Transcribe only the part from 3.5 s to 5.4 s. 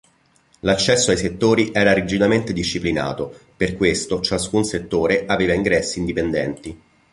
per questo ciascun settore